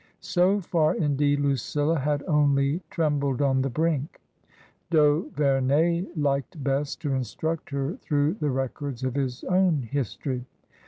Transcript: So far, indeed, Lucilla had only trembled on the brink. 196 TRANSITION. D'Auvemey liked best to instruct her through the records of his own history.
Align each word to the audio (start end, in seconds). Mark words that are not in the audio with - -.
So 0.23 0.61
far, 0.61 0.95
indeed, 0.95 1.41
Lucilla 1.41 1.99
had 1.99 2.23
only 2.27 2.81
trembled 2.89 3.39
on 3.39 3.61
the 3.61 3.69
brink. 3.69 4.19
196 4.89 5.35
TRANSITION. 5.37 5.67
D'Auvemey 5.67 6.15
liked 6.19 6.63
best 6.63 6.99
to 7.01 7.13
instruct 7.13 7.69
her 7.69 7.97
through 7.97 8.33
the 8.39 8.49
records 8.49 9.03
of 9.03 9.13
his 9.13 9.43
own 9.43 9.83
history. 9.83 10.47